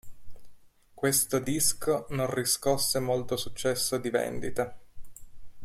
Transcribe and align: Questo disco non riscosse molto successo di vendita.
Questo 0.95 1.37
disco 1.37 2.07
non 2.09 2.33
riscosse 2.33 2.97
molto 2.97 3.37
successo 3.37 3.99
di 3.99 4.09
vendita. 4.09 4.75